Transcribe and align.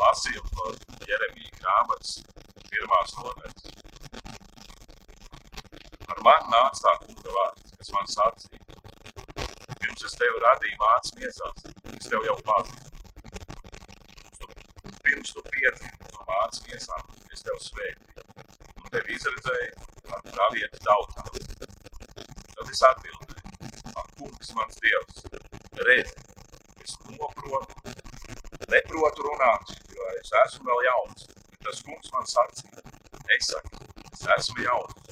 lasījumu 0.00 0.50
no 0.58 0.66
Jeremija 1.08 1.52
grāmatas 1.60 2.16
pirmās 2.70 3.14
nodaļas. 3.18 3.62
Ar 6.14 6.22
mani 6.26 6.52
nāca 6.54 6.82
tā 6.84 6.92
kunga 7.04 7.36
vārds, 7.36 7.74
kas 7.78 7.92
man 7.96 8.10
sacīja. 8.14 8.60
Pirms 9.80 10.04
es 10.08 10.16
tevi 10.20 10.42
radīju 10.44 10.80
mācas 10.80 11.14
miesās, 11.20 11.66
es 11.94 12.10
tev 12.10 12.26
jau 12.26 12.36
pazinu. 12.48 12.90
Pirms 15.04 15.34
tu 15.36 15.44
piedzimi 15.50 16.12
no 16.12 16.26
mācas 16.30 16.62
miesām, 16.68 17.14
es 17.34 17.44
tev 17.46 17.60
svētīju. 17.66 18.26
Un 18.82 18.92
tevi 18.96 19.18
izredzēju 19.18 19.88
par 20.10 20.24
pravietu 20.30 20.82
tautām. 20.88 21.30
Tad 22.54 22.70
es 22.72 22.84
atbildēju, 22.90 23.48
ak, 23.94 24.12
kungs, 24.18 24.52
mans 24.58 24.80
dievs, 24.82 25.24
redzi, 25.88 26.14
es 26.84 26.96
noprotu, 27.10 27.94
neprotu 28.72 29.26
runāt, 29.28 29.74
es 30.24 30.32
esmu 30.40 30.64
vēl 30.68 30.84
jauns. 30.88 31.26
Tas 31.64 31.80
kungs 31.84 32.12
man 32.12 32.26
sacīja, 32.28 32.82
nesaki, 33.28 33.80
es 34.12 34.22
esmu 34.36 34.64
jauns, 34.64 35.10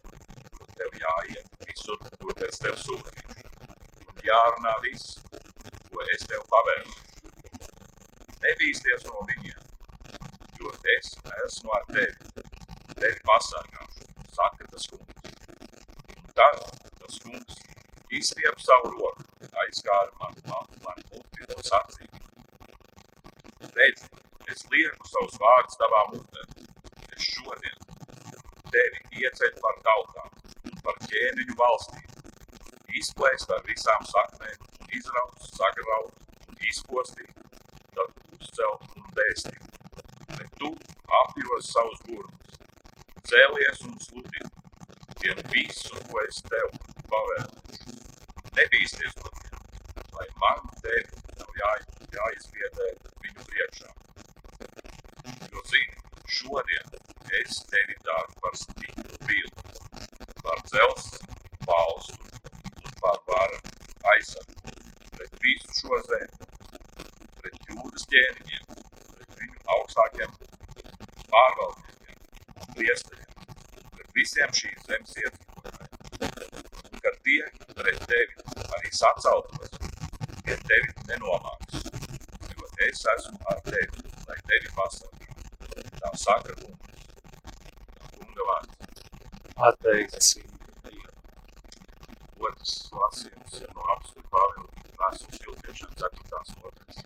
un 0.60 0.70
tev 0.78 0.96
jāiet 1.02 1.66
visur, 1.68 1.98
kur 2.22 2.36
pēc 2.40 2.60
tev 2.64 2.78
sūtīšu. 2.80 3.46
Un 4.08 4.22
jārunā 4.26 4.72
viss, 4.84 5.18
ko 5.88 6.04
es 6.14 6.24
tev 6.30 6.44
pavēlu. 6.52 6.96
Nebīsties 8.44 9.04
no 9.08 9.24
viņiem, 9.28 9.60
jo 10.60 10.72
es 10.96 11.12
esmu 11.44 11.76
ar 11.76 11.84
tevi, 11.92 12.46
tevi 12.96 13.20
pasargāšu, 13.28 14.08
saka 14.38 14.70
tas 14.72 14.88
kungs. 14.92 15.36
Un 16.16 16.32
tad 16.40 16.64
tas 17.00 17.20
kungs 17.26 17.60
izstiep 18.18 18.64
savu 18.64 18.96
roku, 18.96 19.28
aizskāra 19.64 20.12
man, 20.20 20.40
man, 20.48 20.74
man 20.88 21.06
muti 21.12 21.48
un 21.48 21.68
sacīja. 21.68 22.24
Redzi, 23.72 24.11
es 24.54 24.64
lieku 24.72 25.08
savus 25.08 25.38
vārdus 25.42 25.78
tavā 25.80 26.02
mutē. 26.12 26.46
Es 27.16 27.28
šodien 27.34 27.78
tevi 28.72 29.22
ieceļu 29.22 29.58
par 29.64 29.78
tautām 29.86 30.32
par 30.86 30.98
ķēniņu 31.06 31.56
valstīm. 31.58 32.08
Izplēst 33.00 33.52
ar 33.54 33.62
visām 33.68 34.04
saknēm, 34.08 34.66
izraut, 34.98 35.46
sagraut 35.56 36.66
izpostīt, 36.68 37.32
tad 37.96 38.12
uzcelt 38.36 38.98
un 38.98 39.08
dēstīt. 39.18 39.80
Bet 40.32 40.52
tu 40.60 40.70
apjos 41.20 41.70
savus 41.72 42.02
gurmus, 42.08 42.60
cēlies 43.30 43.82
un 43.88 43.96
sludini, 44.06 44.52
tiem 45.22 45.42
visu, 45.54 45.96
ko 46.10 46.22
es 46.26 46.42
tev 46.50 46.76
pavēlēšu. 47.12 47.98
Nebīsties 48.58 49.18
no 49.22 49.34
tiem, 49.40 49.58
lai 50.18 50.28
man 50.44 50.72
tevi 50.84 51.24
nav 51.40 51.60
jā, 51.62 51.74
jāizvietē 52.18 52.92
viņu 53.24 53.50
priekšā. 53.50 53.92
Jo 55.62 55.68
zini, 55.70 55.96
šodien 56.26 56.88
es 57.38 57.58
tevi 57.70 57.94
daru 58.06 58.32
par 58.42 58.56
stipru 58.58 59.18
bildi, 59.26 59.74
par 60.42 60.58
dzelzs, 60.66 61.20
balstu 61.66 62.16
un 62.86 62.96
par 63.02 63.20
varu 63.28 63.60
aizsargu 64.14 64.56
pret 65.12 65.36
visu 65.44 65.76
šo 65.76 66.00
zemi, 66.08 66.48
pret 67.38 67.70
jūdas 67.70 68.08
ķēniņiem, 68.14 68.66
pret 69.12 69.38
viņu 69.38 69.62
augstākiem 69.76 70.34
pārvaldniekiem 71.30 72.18
un 72.64 72.74
priesteriem, 72.74 73.46
pret 73.94 74.12
visiem 74.18 74.58
šīs 74.62 74.90
zemes 74.90 75.16
iedzīvotājiem. 75.22 76.66
Kad 77.06 77.22
tie 77.30 77.40
pret 77.78 78.04
tevi 78.10 78.66
arī 78.66 78.94
saceltos, 78.98 79.78
tie 80.42 80.58
tevi 80.66 80.90
nenomāks, 81.06 81.86
jo 82.50 82.74
es 82.90 83.08
esmu 83.16 83.38
ar 83.54 83.66
tevi, 83.70 84.08
lai 84.26 84.42
tevi 84.50 84.78
pasargā. 84.80 85.11
Saka 86.12 86.52
kungs. 86.60 87.04
Kunga 88.12 88.44
vārds. 88.48 89.04
Pateikts. 89.56 90.34
Otrs 92.42 92.74
lasījums 92.92 93.56
ir 93.62 93.70
no 93.72 93.86
apstuļu 93.94 94.24
Pāvila 94.34 94.84
vēstules 95.00 95.40
filtriešana 95.46 95.96
4. 96.02 96.42
nodaļas. 96.60 97.00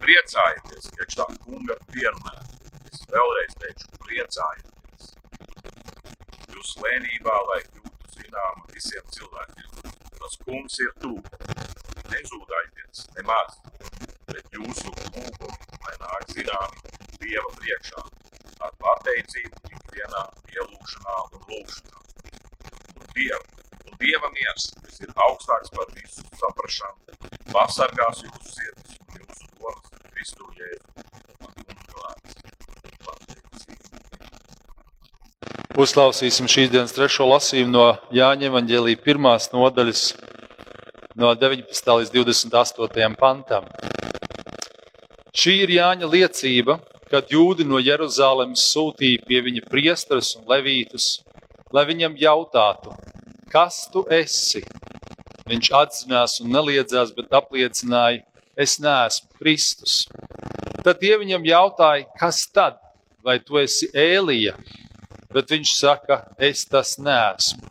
Priecājieties, 0.00 0.88
priekš 0.96 1.18
tā 1.20 1.28
kunga 1.44 1.76
vienmēr. 1.92 2.40
Es 2.88 3.04
vēlreiz 3.12 3.58
teikšu, 3.66 3.92
priecājieties. 4.06 5.12
Jūs 6.54 6.72
lēnībā, 6.86 7.36
lai 7.50 7.60
kļūtu 7.68 8.16
zināma 8.16 8.66
visiem 8.72 9.14
cilvēkiem. 9.18 9.92
Tas 10.16 10.40
kungs 10.46 10.80
ir 10.86 10.96
tu. 11.04 11.14
Nezūdaities, 12.14 13.06
nemaz, 13.18 13.60
bet 14.32 14.52
jūsu 14.56 14.94
lūgumi, 14.94 15.64
lai 15.84 15.96
nāk 16.00 16.30
zināmi 16.32 16.85
Dieva 17.26 17.50
priekšā, 17.58 18.02
ar 18.62 18.74
pateicību 18.82 19.72
ikdienā, 19.74 20.22
ielūšanā 20.54 21.14
un 21.26 21.40
lūšanā. 21.50 21.98
Un 23.00 23.08
Dieva, 23.16 23.40
un 23.88 23.96
Dieva 24.02 24.30
miers, 24.36 24.68
kas 24.84 25.00
ir 25.02 25.10
augstāks 25.26 25.74
par 25.74 25.90
visu 25.96 26.22
saprašanu, 26.38 27.18
pasargās 27.50 28.22
jūsu 28.28 28.52
sirdis 28.52 28.94
un 29.00 29.18
jūsu 29.24 29.50
domas 29.58 29.90
Kristu 30.12 30.46
Jēzu. 30.60 30.86
Vārds. 31.96 32.32
Pateicība. 33.08 33.96
Uzklausīsim 35.82 36.46
šīs 36.52 36.70
dienas 36.70 36.94
trešo 36.94 37.26
lasījumu 37.32 37.74
no 37.74 37.88
Jāņa 38.14 38.52
Evangelija 38.52 39.02
pirmās 39.02 39.50
nodaļas 39.50 40.08
no 41.18 41.34
19. 41.34 41.96
līdz 42.02 42.14
28. 42.14 43.16
pantam. 43.18 43.66
Šī 45.36 45.52
ir 45.66 45.74
Jāņa 45.74 46.06
liecība, 46.08 46.78
kad 47.10 47.30
jūdi 47.30 47.66
no 47.66 47.78
Jeruzalemes 47.82 48.64
sūtīja 48.72 49.22
pie 49.26 49.42
viņa 49.46 49.66
priesteres 49.70 50.32
un 50.38 50.46
levītus, 50.50 51.20
lai 51.74 51.86
viņam 51.88 52.16
jautātu, 52.18 52.94
kas 53.52 53.84
tu 53.92 54.04
esi? 54.10 54.64
Viņš 55.46 55.70
atzinās 55.78 56.40
un 56.42 56.50
neliedzās, 56.50 57.12
bet 57.14 57.30
apliecināja, 57.38 58.24
es 58.58 58.80
neesmu 58.82 59.30
Kristus. 59.38 60.06
Tad 60.82 60.98
tie 61.02 61.14
viņam 61.20 61.46
jautāja, 61.46 62.08
kas 62.18 62.42
tad? 62.50 62.80
Vai 63.22 63.38
tu 63.42 63.58
esi 63.58 63.88
Ēlija? 63.94 64.56
Bet 65.34 65.50
viņš 65.50 65.72
saka, 65.78 66.20
es 66.38 66.64
tas 66.66 66.96
neesmu. 66.98 67.62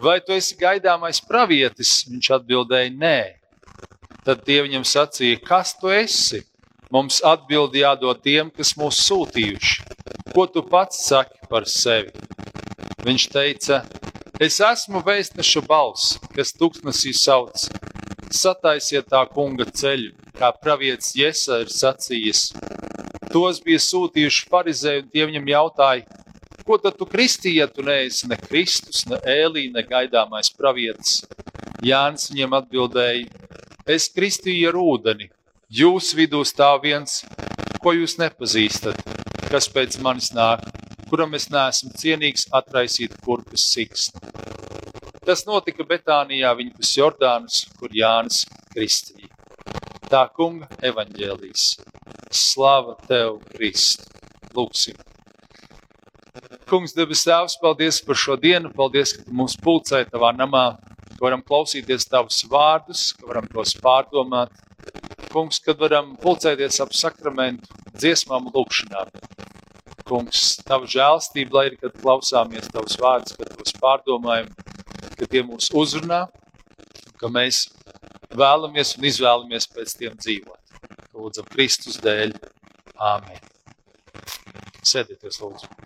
Vai 0.00 0.18
tu 0.24 0.32
esi 0.32 0.56
gaidāmais 0.58 1.20
pravietis? 1.26 2.06
Viņš 2.08 2.30
atbildēja, 2.38 2.92
nē. 2.94 3.18
Tad 4.24 4.44
tie 4.46 4.60
viņam 4.64 4.86
sacīja, 4.86 5.40
kas 5.44 5.74
tu 5.78 5.90
esi? 5.92 6.42
Mums 6.90 7.20
atbildi 7.22 7.84
jādod 7.84 8.18
tiem, 8.18 8.48
kas 8.50 8.72
mūs 8.74 8.98
sūtījuši. 9.06 9.84
Ko 10.34 10.48
tu 10.50 10.64
pats 10.66 11.04
saki 11.06 11.46
par 11.50 11.68
sevi? 11.70 12.10
Viņš 13.06 13.26
teica, 13.30 13.78
es 14.42 14.58
esmu 14.58 15.04
vēstneša 15.06 15.62
balss, 15.70 16.16
kas 16.34 16.50
tūkstnesī 16.58 17.14
sauc. 17.14 17.68
Sataisiet 18.34 19.06
tā 19.14 19.22
kunga 19.30 19.68
ceļu, 19.70 20.10
kā 20.34 20.50
pravietis 20.58 21.14
Jesa 21.14 21.62
ir 21.62 21.70
sacījis. 21.70 22.44
Tos 23.30 23.62
bija 23.62 23.78
sūtījuši 23.86 24.50
farizēji, 24.50 25.06
un 25.06 25.14
tie 25.14 25.30
viņam 25.30 25.50
jautāja, 25.54 26.20
ko 26.66 26.82
tad 26.82 26.98
tu 26.98 27.06
kristīji, 27.06 27.62
ja 27.62 27.70
tu 27.70 27.86
neesi 27.86 28.26
ne 28.26 28.38
Kristus, 28.38 29.06
ne 29.06 29.22
Ēlī, 29.30 29.68
ne 29.70 29.86
gaidāmais 29.86 30.50
pravietis? 30.58 31.20
Jānis 31.86 32.32
viņiem 32.34 32.58
atbildēja, 32.58 33.46
es 33.86 34.10
kristīju 34.10 34.74
ar 34.74 34.82
ūdeni, 34.82 35.30
Jūsu 35.70 36.16
vidū 36.18 36.40
stāv 36.42 36.80
viens, 36.82 37.20
ko 37.78 37.92
jūs 37.94 38.16
nepazīstat, 38.18 38.96
kas 39.52 39.68
pēc 39.70 40.00
manis 40.02 40.32
nāk, 40.34 40.64
kuram 41.06 41.36
es 41.38 41.44
neesmu 41.46 41.92
cienīgs 41.94 42.48
atraisīt 42.58 43.12
kurpes 43.22 43.68
sikstu. 43.70 44.18
Tas 45.22 45.44
notika 45.46 45.84
Betānijā, 45.86 46.50
viņa 46.58 46.74
pus 46.74 46.90
Jordānas, 46.98 47.60
kur 47.78 47.94
Jānis 47.94 48.40
kristīja. 48.72 49.30
Tā 50.10 50.24
kunga 50.34 50.66
evaņģēlīs. 50.90 51.66
Slava 52.34 52.96
tev, 53.06 53.38
Kristu! 53.52 54.08
Lūksim! 54.56 54.98
Kungs, 56.66 56.96
debes 56.98 57.22
Tēvs, 57.28 57.54
paldies 57.62 58.00
par 58.02 58.18
šo 58.18 58.34
dienu, 58.42 58.72
paldies, 58.74 59.14
ka 59.14 59.22
mums 59.30 59.54
pulcē 59.62 60.02
tavā 60.10 60.32
namā, 60.34 60.64
ka 61.12 61.20
varam 61.22 61.46
klausīties 61.46 62.10
tavus 62.10 62.42
vārdus, 62.50 63.12
ka 63.14 63.30
varam 63.30 63.46
tos 63.54 63.76
pārdomāt, 63.78 64.50
Kungs, 65.30 65.60
kad 65.62 65.78
varam 65.78 66.16
pulcēties 66.18 66.80
ap 66.82 66.94
sakramentu 66.96 67.70
dziesmām 67.94 68.48
lūkšanām. 68.50 69.12
Kungs, 70.08 70.56
tavu 70.66 70.88
žēlstību, 70.90 71.54
lai 71.54 71.66
ir, 71.68 71.76
kad 71.78 71.94
klausāmies 72.00 72.66
tavus 72.74 72.98
vārdus, 72.98 73.36
kad 73.38 73.52
tos 73.54 73.76
pārdomājam, 73.78 74.48
ka 75.14 75.28
tie 75.30 75.44
mūs 75.46 75.70
uzrunā, 75.76 76.24
ka 77.20 77.30
mēs 77.30 77.68
vēlamies 78.34 78.96
un 78.98 79.06
izvēlamies 79.12 79.70
pēc 79.70 79.94
tiem 80.00 80.18
dzīvot. 80.18 80.58
Lūdzam 81.14 81.46
Kristus 81.52 82.00
dēļ. 82.02 82.34
Āmen. 83.00 83.38
Sēdieties, 84.84 85.38
lūdzu. 85.44 85.79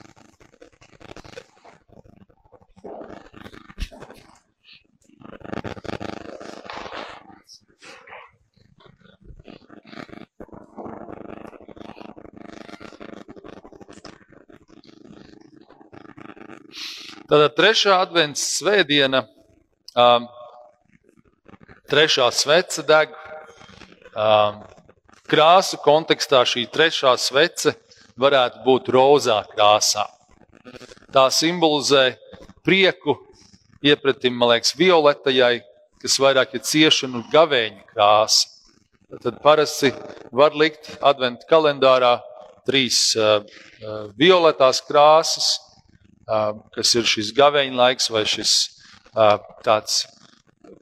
Tātad 17.35 17.57
trešā 17.59 17.97
advents 17.99 18.43
svētdiena, 18.61 19.25
um, 19.99 20.29
trešā 21.91 22.29
svece 22.31 22.85
deg. 22.87 23.11
Um, 24.15 24.61
krāsu 25.27 25.81
kontekstā 25.83 26.45
šī 26.47 26.63
trešā 26.71 27.17
svece 27.19 27.73
varētu 28.23 28.63
būt 28.63 28.93
rozā 28.95 29.41
krāsā. 29.51 30.05
Tā 31.11 31.27
simbolizē 31.35 32.05
prieku, 32.63 33.17
iepratim, 33.83 34.39
man 34.39 34.53
liekas, 34.53 34.77
violetajai, 34.79 35.59
kas 36.07 36.21
vairāk 36.23 36.55
ir 36.55 36.63
ciešana 36.71 37.19
un 37.19 37.29
gavēņa 37.35 37.85
krāsa. 37.91 38.47
Tad 39.27 39.43
parasti 39.43 39.91
var 40.31 40.55
likt 40.55 40.93
adventu 41.03 41.51
kalendārā 41.51 42.21
trīs 42.63 43.09
uh, 43.19 43.41
uh, 43.43 44.07
violetās 44.15 44.85
krāsas, 44.87 45.57
kas 46.27 46.95
ir 46.97 47.09
šis 47.09 47.33
gavēņa 47.37 47.77
laiks 47.79 48.11
vai 48.13 48.25
šis 48.29 48.55
tāds 49.65 50.05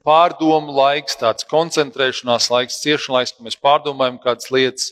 pārdomu 0.06 0.74
laiks, 0.76 1.18
tāds 1.20 1.46
koncentrēšanās 1.50 2.48
laiks, 2.52 2.80
ciešana 2.82 3.20
laiks, 3.20 3.34
kad 3.36 3.46
mēs 3.46 3.58
pārdomājam 3.62 4.18
kādas 4.22 4.50
lietas. 4.54 4.90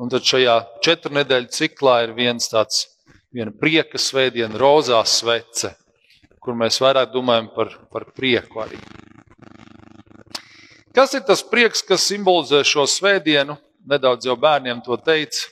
Un 0.00 0.10
tad 0.10 0.24
šajā 0.26 0.56
četru 0.82 1.12
nedēļu 1.18 1.52
ciklā 1.52 1.98
ir 2.06 2.14
viens 2.16 2.48
tāds, 2.50 2.86
viena 3.34 3.52
prieka 3.52 4.00
svētdiena, 4.00 4.56
rozā 4.58 5.02
svece, 5.06 5.74
kur 6.42 6.56
mēs 6.58 6.80
vairāk 6.82 7.12
domājam 7.12 7.50
par, 7.54 7.74
par 7.92 8.08
prieku 8.16 8.64
arī. 8.64 8.80
Kas 10.96 11.14
ir 11.16 11.22
tas 11.28 11.44
prieks, 11.44 11.84
kas 11.84 12.04
simbolizē 12.08 12.60
šo 12.68 12.84
svētdienu? 12.88 13.56
Nedaudz 13.88 14.28
jau 14.28 14.36
bērniem 14.38 14.82
to 14.84 14.98
teica. 15.00 15.48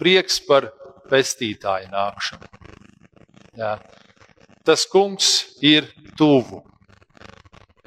Prieks 0.00 0.40
par 0.46 0.70
pestītāju 1.10 1.90
nākšanu. 1.92 2.69
Jā. 3.60 3.76
Tas 4.64 4.86
kungs 4.88 5.30
ir 5.64 5.88
tuvu. 6.18 6.62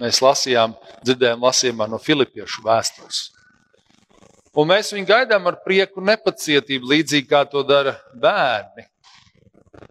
Mēs 0.02 0.20
lasījām, 0.22 0.74
dzirdējām 1.06 1.46
lasījumā 1.46 1.88
no 1.90 2.00
Filipiešu 2.02 2.66
vēstules. 2.66 3.30
Un 4.54 4.70
mēs 4.70 4.92
viņu 4.94 5.08
gaidām 5.10 5.48
ar 5.50 5.58
prieku 5.66 6.02
un 6.02 6.12
nepacietību, 6.12 6.92
līdzīgi 6.92 7.30
kā 7.30 7.42
to 7.50 7.64
dara 7.66 7.96
bērni, 8.22 8.86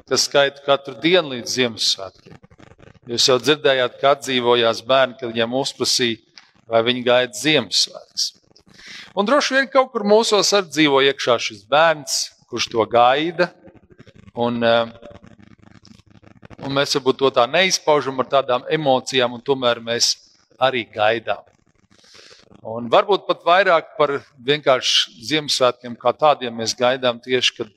kas 0.06 0.28
skaita 0.28 0.62
katru 0.66 0.94
dienu 1.02 1.34
līdz 1.34 1.56
Ziemassvētkiem. 1.56 2.36
Jūs 3.10 3.26
jau 3.26 3.38
dzirdējāt, 3.42 3.96
kā 3.98 4.12
atdzīvojās 4.14 4.84
bērni, 4.86 5.16
kad 5.18 5.32
viņiem 5.32 5.56
uzprasīja, 5.58 6.20
vai 6.70 6.84
viņi 6.86 7.02
gaida 7.08 7.34
Ziemassvētkus. 7.40 8.28
Un 9.18 9.26
droši 9.26 9.56
vien 9.56 9.66
kaut 9.72 9.90
kur 9.92 10.06
mūsos 10.06 10.52
arī 10.54 10.70
dzīvo 10.70 11.02
iekšā 11.10 11.36
šis 11.42 11.66
bērns, 11.70 12.20
kurš 12.52 12.70
to 12.70 12.86
gaida. 12.86 13.50
Un, 14.38 14.62
eh, 14.62 14.86
un 16.62 16.76
mēs 16.76 16.96
varbūt 16.96 17.18
to 17.20 17.30
tā 17.34 17.46
neizpaužam 17.50 18.22
ar 18.22 18.28
tādām 18.36 18.66
emocijām, 18.70 19.36
un 19.36 19.44
tomēr 19.44 19.82
mēs 19.84 20.14
arī 20.62 20.84
gaidām. 20.92 21.42
Un 22.62 22.86
varbūt 22.92 23.26
pat 23.26 23.42
vairāk 23.46 23.94
par 23.98 24.20
vienkārši 24.46 25.16
Ziemassvētkiem 25.26 25.96
kā 25.98 26.12
tādiem 26.14 26.54
mēs 26.54 26.76
gaidām 26.78 27.18
tieši, 27.22 27.56
kad 27.58 27.72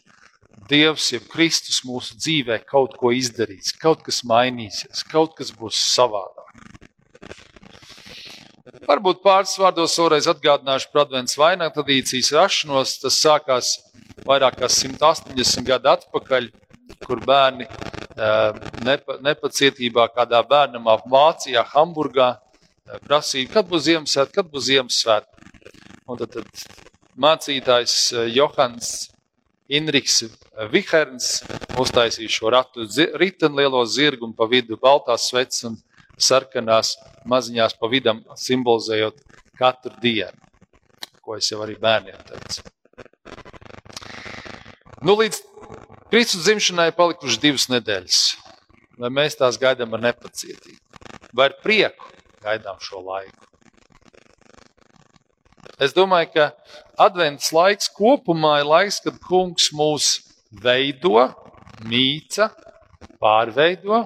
Dievs, 0.69 1.11
jeb 1.13 1.25
Kristus 1.29 1.83
mūsu 1.85 2.15
dzīvē 2.17 2.59
kaut 2.65 2.95
ko 2.97 3.11
izdarīs, 3.13 3.73
kaut 3.81 4.01
kas 4.05 4.23
mainīsies, 4.25 5.03
kaut 5.11 5.35
kas 5.37 5.51
būs 5.53 5.77
savādāk. 5.93 6.45
Varbūt 8.85 9.21
pāris 9.23 9.55
vārdos 9.61 9.93
vēlreiz 9.97 10.27
atgādināšu 10.29 10.89
par 10.91 11.05
Adventas 11.05 11.37
vainagu 11.37 11.73
tradīcijas 11.73 12.31
rašanos. 12.35 12.95
Tas 13.01 13.17
sākās 13.21 13.71
vairāk 14.25 14.59
kā 14.61 14.69
180 14.69 15.65
gadu 15.65 15.91
atpakaļ, 15.93 16.49
kur 17.03 17.21
bērni 17.25 17.67
nepa, 18.85 19.17
nepacietībā 19.25 20.07
kādā 20.15 20.41
bērnamā 20.47 20.97
Vācijā, 21.11 21.65
Hamburgā 21.73 22.35
prasīja, 23.07 23.51
kad 23.57 23.67
būs 23.69 23.87
Ziemassvētku, 23.89 24.35
kad 24.37 24.51
būs 24.51 24.69
Ziemassvētku. 24.69 25.51
Un 26.05 26.21
tad, 26.21 26.37
tad 26.37 26.65
mācītājs 27.17 27.97
Johans 28.35 28.93
Inriks 29.73 30.21
Viherns 30.69 31.41
uztaisīja 31.81 32.29
šo 32.29 32.51
ratu 32.53 32.85
riteni 33.17 33.63
lielo 33.63 33.81
zirgu 33.89 34.27
un 34.29 34.35
pa 34.37 34.45
vidu 34.47 34.77
baltās 34.77 35.25
sveces 35.31 35.65
un 35.71 35.79
sarkanās 36.21 36.93
maziņās 37.27 37.75
pa 37.79 37.89
vidam, 37.91 38.21
simbolizējot 38.37 39.17
katru 39.57 39.91
dienu, 40.03 40.37
ko 41.25 41.35
es 41.39 41.49
jau 41.51 41.63
arī 41.65 41.75
bērniem 41.81 42.21
teicu. 42.29 42.63
Nu, 45.05 45.17
līdz 45.19 45.41
Kristus 46.11 46.45
dzimšanai 46.45 46.91
palikušas 46.95 47.41
divas 47.41 47.67
nedēļas, 47.71 48.19
vai 49.01 49.11
mēs 49.13 49.37
tās 49.39 49.57
gaidām 49.61 49.95
ar 49.97 50.03
nepacietību, 50.09 50.81
vai 51.33 51.49
ar 51.49 51.57
prieku 51.63 52.11
gaidām 52.45 52.77
šo 52.83 53.01
laiku. 53.05 53.49
Es 55.81 55.95
domāju, 55.95 56.29
ka 56.35 56.51
advents 57.07 57.51
laiks 57.51 57.89
kopumā 57.91 58.59
ir 58.61 58.69
laiks, 58.69 59.01
kad 59.03 59.17
kungs 59.27 59.71
mūs 59.75 60.11
veido, 60.63 61.25
mīca, 61.83 62.47
pārveido 63.19 64.05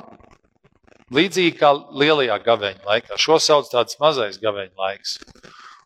Līdzīgi 1.10 1.56
kā 1.58 1.72
lielajā 1.74 2.36
gaveņa 2.46 2.86
laikā. 2.86 3.16
Šo 3.18 3.40
sauc 3.42 3.72
par 3.72 3.88
mazais 4.02 4.38
gaveņa 4.42 4.76
laiks. 4.78 5.16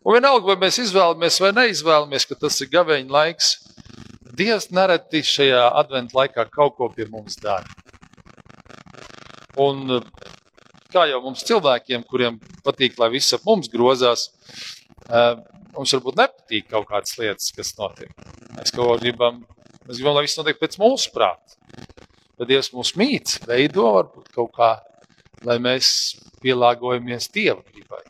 Un 0.04 0.18
vienalga, 0.18 0.50
vai 0.50 0.58
mēs 0.66 0.82
izvēlamies 0.84 1.40
vai 1.40 1.54
neizvēlamies, 1.56 2.26
ka 2.28 2.36
tas 2.42 2.60
ir 2.60 2.68
gaveņa 2.74 3.14
laiks, 3.14 3.54
Dievs 4.34 4.70
nereti 4.74 5.22
šajā 5.26 5.64
adventu 5.82 6.18
laikā 6.18 6.48
kaut 6.52 6.78
ko 6.78 6.90
pie 6.94 7.06
mums 7.12 7.38
dara. 7.42 7.68
Un 9.62 10.00
kā 10.94 11.06
jau 11.10 11.20
mums 11.22 11.46
cilvēkiem, 11.46 12.06
kuriem 12.10 12.40
patīk, 12.66 12.98
lai 13.02 13.12
viss 13.14 13.36
ap 13.38 13.46
mums 13.46 13.70
grozās, 13.74 14.30
mums 15.76 15.94
varbūt 15.94 16.18
nepatīk 16.18 16.72
kaut 16.72 16.90
kādas 16.90 17.18
lietas, 17.22 17.52
kas 17.54 17.76
notiek. 17.78 18.14
Mēs 18.58 18.74
kaut 18.74 18.90
ko 18.90 18.98
gribam, 19.02 19.44
mēs 19.86 20.00
gribam, 20.00 20.18
lai 20.18 20.26
viss 20.26 20.40
notiek 20.40 20.58
pēc 20.62 20.80
mūsu 20.82 21.14
prāta. 21.14 21.60
Bet 22.40 22.50
Dievs 22.50 22.74
mūs 22.74 22.96
mīts, 22.98 23.38
veido 23.46 23.86
varbūt 24.00 24.34
kaut 24.34 24.56
kā 24.58 24.74
lai 25.48 25.60
mēs 25.62 25.88
pielāgojamies 26.44 27.30
Dieva 27.34 27.62
gribai. 27.68 28.02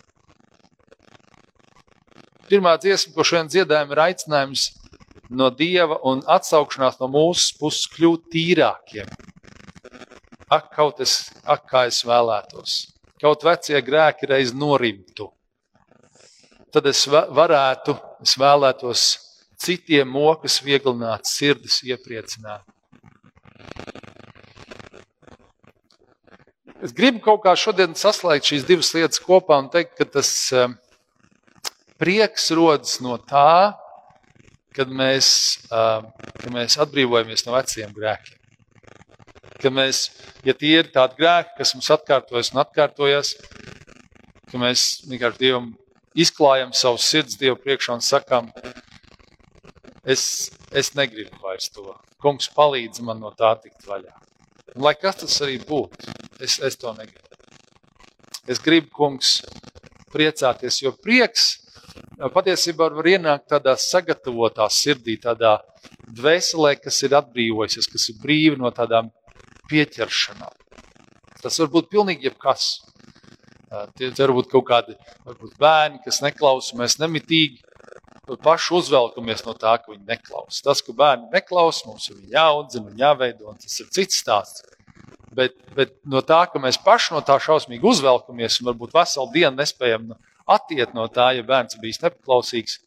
Pirmā 2.50 2.76
dziesma, 2.82 3.14
ko 3.16 3.26
šodien 3.26 3.50
dziedājam, 3.50 3.94
ir 3.94 4.02
aicinājums 4.04 4.68
no 5.34 5.50
Dieva 5.50 6.00
un 6.10 6.22
atsaukšanās 6.30 7.00
no 7.02 7.10
mūsu 7.12 7.58
puses 7.60 7.90
kļūt 7.94 8.28
tīrākiem. 8.34 9.10
Ak, 10.54 10.70
kaut 10.76 11.02
es, 11.02 11.32
ak, 11.50 11.66
kā 11.70 11.86
es 11.90 12.04
vēlētos, 12.06 12.76
kaut 13.22 13.46
vecie 13.46 13.80
grēki 13.82 14.30
reiz 14.30 14.54
norimtu. 14.54 15.32
Tad 16.74 16.90
es 16.90 17.06
varētu, 17.10 17.96
es 18.26 18.36
vēlētos 18.38 19.08
citiem 19.64 20.10
mokas 20.10 20.60
vieglināt, 20.66 21.26
sirdis 21.30 21.82
iepriecināt. 21.88 22.66
Es 26.84 26.92
gribu 26.92 27.22
kaut 27.24 27.46
kā 27.46 27.54
šodien 27.56 27.94
saslēgt 27.96 28.50
šīs 28.50 28.66
divas 28.68 28.90
lietas 28.92 29.22
kopā 29.24 29.56
un 29.62 29.70
teikt, 29.72 29.94
ka 29.96 30.08
tas 30.18 30.30
eh, 30.52 30.74
prieks 32.02 32.50
rodas 32.52 32.98
no 33.00 33.16
tā, 33.16 33.72
kad 34.76 34.92
mēs, 34.92 35.28
kad 35.70 36.50
mēs 36.54 36.78
atbrīvojamies 36.82 37.46
no 37.48 37.56
veciem 37.56 37.94
grēkiem. 37.96 38.40
Kad 39.62 39.76
mēs, 39.76 40.08
ja 40.44 40.56
tie 40.58 40.74
ir 40.82 40.90
tādi 40.94 41.22
grēki, 41.22 41.54
kas 41.60 41.74
mums 41.78 41.92
atkārtojas 41.94 42.52
un 42.54 42.62
atkārtojas, 42.64 43.36
ka 44.52 44.60
mēs 44.62 45.04
vienkārši 45.08 45.40
Dievam 45.40 45.70
izklājam 46.20 46.74
savu 46.78 47.00
sirds 47.02 47.38
Dievu 47.40 47.58
priekšā 47.64 47.96
un 47.98 48.04
sakām, 48.04 48.50
es, 50.04 50.26
es 50.72 50.94
negribu 50.98 51.40
vairs 51.44 51.72
to. 51.74 51.94
Kungs 52.24 52.50
palīdz 52.56 53.02
man 53.06 53.22
no 53.24 53.32
tā 53.38 53.54
tikt 53.64 53.88
vaļā. 53.88 54.14
Un, 54.74 54.84
lai 54.86 54.96
kas 55.00 55.22
tas 55.22 55.42
arī 55.46 55.60
būtu, 55.64 56.12
es, 56.42 56.60
es 56.60 56.80
to 56.80 56.94
negribu. 56.98 57.20
Es 58.50 58.60
gribu, 58.60 58.90
kungs, 58.92 59.38
priecāties, 60.12 60.82
jo 60.84 60.92
prieks 61.00 61.63
patiesībā 62.34 62.90
var 62.94 63.10
ienākt 63.10 63.50
tādā 63.52 63.76
sagatavotā 63.80 64.68
sirdī, 64.72 65.18
tādā 65.22 65.58
dvēselē, 66.14 66.76
kas 66.82 67.02
ir 67.04 67.16
atbrīvojusies, 67.20 67.90
kas 67.90 68.10
ir 68.12 68.20
brīva 68.22 68.60
no 68.62 68.72
tādām 68.76 69.10
pieķeršanām. 69.72 70.54
Tas 71.42 71.60
var 71.60 71.72
būt 71.74 71.90
pilnīgi 71.92 72.30
jebkas. 72.30 72.82
Tie 73.98 74.12
var 74.14 74.36
būt 74.38 74.52
kaut 74.52 74.68
kādi 74.70 74.96
varbūt 75.26 75.56
bērni, 75.60 76.04
kas 76.06 76.22
neklausa, 76.22 76.78
mēs 76.78 77.00
nemitīgi 77.02 77.64
paši 78.44 78.76
uzvelkamies 78.78 79.42
no 79.48 79.56
tā, 79.58 79.74
ka 79.82 79.92
viņi 79.92 80.06
neklausa. 80.08 80.62
Tas, 80.70 80.84
ka 80.86 80.94
bērni 80.96 81.32
neklausa, 81.34 81.88
mums 81.90 82.08
ir 82.14 82.22
jāaudzina 82.32 82.94
jāveido, 83.00 83.50
un 83.52 83.60
tas 83.60 83.80
ir 83.82 83.90
cits 83.92 84.22
stāsts. 84.22 84.64
Bet, 85.34 85.56
bet 85.74 85.96
no 86.06 86.22
tā, 86.22 86.44
ka 86.52 86.62
mēs 86.62 86.78
paši 86.78 87.16
no 87.16 87.24
tā 87.26 87.40
šausmīgi 87.42 87.88
uzvelkamies 87.90 88.60
un 88.62 88.70
varbūt 88.70 88.94
veselu 88.94 89.34
dienu 89.34 89.58
nespējam 89.58 90.12
attiekt 90.50 90.96
no 90.98 91.08
tā, 91.12 91.32
ja 91.38 91.46
bērns 91.48 91.80
bijis 91.82 92.02
nepaklausīgs, 92.04 92.80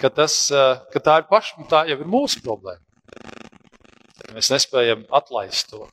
ka, 0.00 0.10
tas, 0.10 0.38
ka 0.92 1.02
tā 1.02 1.20
ir 1.22 1.28
paša, 1.30 1.68
tā 1.70 1.84
jau 1.90 1.98
ir 2.00 2.10
mūsu 2.10 2.42
problēma. 2.44 2.82
Mēs 4.36 4.50
nespējam 4.52 5.06
atlaist 5.14 5.70
to. 5.70 5.86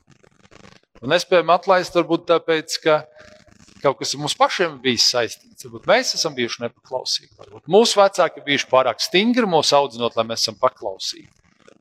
Un 1.03 1.12
nespējam 1.12 1.51
atlaist, 1.53 1.96
varbūt 1.96 2.25
tāpēc, 2.32 2.75
ka 2.84 3.03
kaut 3.84 4.00
kas 4.00 4.13
ar 4.15 4.22
mums 4.24 4.36
pašiem 4.39 4.77
bijis 4.84 5.10
saistīts. 5.12 5.65
Varbūt 5.67 5.88
mēs 5.91 6.13
esam 6.17 6.36
bijuši 6.38 6.63
nepaklausīgi. 6.65 7.34
Varbūt 7.39 7.72
mūsu 7.72 8.00
vecāki 8.00 8.39
ir 8.39 8.48
bijuši 8.48 8.70
pārāk 8.72 9.03
stingri 9.03 9.50
mūsu 9.50 9.75
audzinot, 9.77 10.15
lai 10.17 10.25
mēs 10.29 10.46
esam 10.46 10.58
paklausīgi. 10.62 11.29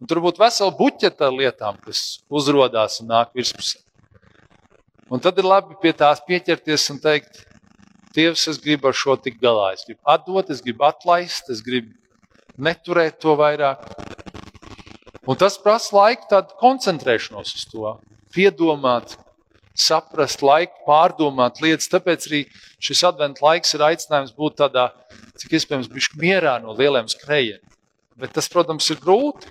Un 0.03 0.11
tur 0.11 0.19
būtu 0.25 0.43
vesela 0.43 0.75
buķeta 0.75 1.29
ar 1.29 1.37
lietām, 1.39 1.79
kas 1.85 2.23
uzrādās 2.27 2.99
un 3.03 3.12
nāk 3.12 3.31
virspusē. 3.39 3.79
Un 5.12 5.23
tad 5.23 5.39
ir 5.39 5.47
labi 5.47 5.77
pie 5.83 5.93
tās 5.95 6.23
pieķerties 6.27 6.89
un 6.95 6.99
teikt, 7.03 7.45
Dievs, 8.12 8.45
es 8.50 8.61
gribu 8.61 8.90
ar 8.90 8.97
šo 8.97 9.16
tikt 9.16 9.40
galā. 9.42 9.73
Es 9.76 9.87
gribu 9.88 10.00
atdot, 10.14 10.50
es 10.52 10.61
gribu 10.64 10.85
atlaist, 10.88 11.49
es 11.52 11.62
gribu 11.64 11.95
neturēt 12.61 13.19
to 13.23 13.37
vairāk. 13.38 13.87
Un 15.28 15.38
tas 15.38 15.57
prasa 15.62 15.95
laiku, 15.97 16.26
tādu 16.31 16.57
koncentrēšanos 16.61 17.54
uz 17.57 17.66
to, 17.71 17.92
piedomāt, 18.35 19.14
saprast, 19.78 20.42
laiku 20.45 20.85
pārdomāt 20.87 21.62
lietas. 21.62 21.88
Tāpēc 21.92 22.26
arī 22.28 22.42
šis 22.83 23.04
adventu 23.09 23.47
laiks 23.47 23.73
ir 23.76 23.87
aicinājums 23.87 24.35
būt 24.37 24.59
tādā, 24.61 24.90
cik 25.40 25.57
iespējams, 25.59 26.11
mierā 26.21 26.59
no 26.62 26.76
lieliem 26.76 27.09
skrejiem. 27.09 27.62
Bet 28.21 28.35
tas, 28.37 28.50
protams, 28.52 28.90
ir 28.92 29.00
grūti. 29.00 29.49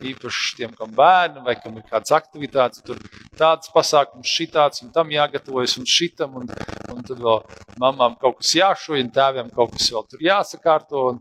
Īpaši 0.00 0.54
tiem, 0.56 0.70
kam 0.76 0.94
bērni 0.96 1.42
vai 1.44 1.56
kam 1.60 1.76
ir 1.76 1.84
kādas 1.88 2.14
aktivitātes, 2.16 2.80
tur 2.86 3.00
tādas 3.36 3.68
pasākums, 3.74 4.30
šitāds 4.30 4.84
un 4.84 4.94
tam 4.94 5.12
jāgatavojas 5.12 5.76
un 5.80 5.88
šitam. 5.88 6.38
Un, 6.40 6.48
un 6.94 7.02
tad 7.04 7.20
vēl 7.20 7.42
mamām 7.82 8.16
kaut 8.20 8.40
kas 8.40 8.54
jāšuj, 8.56 9.02
un 9.04 9.12
tēviem 9.12 9.52
kaut 9.56 9.74
kas 9.76 9.90
vēl 9.92 10.08
tur 10.08 10.24
jāsakārto. 10.30 11.04
Un, 11.12 11.20